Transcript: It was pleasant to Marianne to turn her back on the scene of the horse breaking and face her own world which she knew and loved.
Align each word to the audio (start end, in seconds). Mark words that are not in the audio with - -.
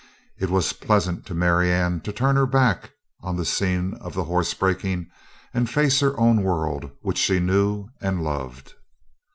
It 0.39 0.49
was 0.49 0.73
pleasant 0.73 1.27
to 1.27 1.35
Marianne 1.35 2.01
to 2.01 2.11
turn 2.11 2.35
her 2.35 2.47
back 2.47 2.89
on 3.21 3.35
the 3.37 3.45
scene 3.45 3.93
of 4.01 4.15
the 4.15 4.23
horse 4.23 4.51
breaking 4.51 5.07
and 5.53 5.69
face 5.69 5.99
her 5.99 6.19
own 6.19 6.41
world 6.41 6.89
which 7.01 7.19
she 7.19 7.39
knew 7.39 7.87
and 8.01 8.23
loved. 8.23 8.73